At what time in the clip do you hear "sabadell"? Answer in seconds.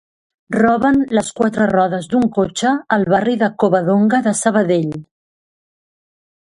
4.43-4.93